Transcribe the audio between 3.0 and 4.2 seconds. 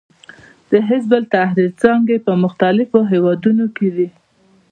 هېوادونو کې دي.